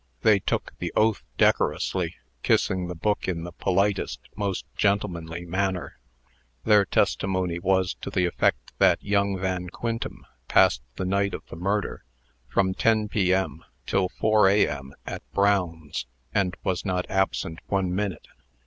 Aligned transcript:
They 0.23 0.39
took 0.39 0.73
the 0.79 0.91
oath 0.95 1.21
decorously, 1.37 2.15
kissing 2.41 2.87
the 2.87 2.95
book 2.95 3.27
in 3.27 3.43
the 3.43 3.51
politest, 3.51 4.19
most 4.35 4.65
gentlemanly 4.75 5.45
manner. 5.45 5.99
Their 6.63 6.85
testimony 6.85 7.59
was 7.59 7.93
to 8.01 8.09
the 8.09 8.25
effect 8.25 8.73
that 8.79 9.03
young 9.03 9.37
Van 9.37 9.69
Quintem 9.69 10.25
passed 10.47 10.81
the 10.95 11.05
night 11.05 11.35
of 11.35 11.45
the 11.49 11.55
murder, 11.55 12.03
from 12.49 12.73
ten 12.73 13.09
P.M. 13.09 13.63
till 13.85 14.09
four 14.09 14.49
A.M., 14.49 14.95
at 15.05 15.21
Brown's, 15.33 16.07
and 16.33 16.57
was 16.63 16.83
not 16.83 17.07
absent 17.07 17.59
one 17.67 17.93
minute. 17.93 18.27